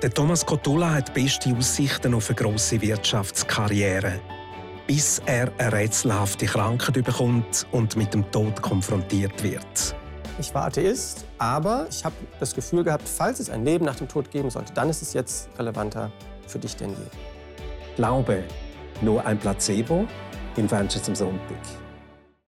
[0.00, 4.20] Der Thomas Cotula hat beste Aussichten auf eine grosse Wirtschaftskarriere,
[4.86, 9.96] bis er eine rätselhafte Krankheit bekommt und mit dem Tod konfrontiert wird.
[10.38, 14.06] Ich war Atheist, aber ich habe das Gefühl gehabt, falls es ein Leben nach dem
[14.06, 16.12] Tod geben sollte, dann ist es jetzt relevanter
[16.46, 16.96] für dich denn je.
[17.96, 18.44] Glaube,
[19.00, 20.06] nur ein Placebo
[20.56, 21.58] im Fenster zum Sonntag.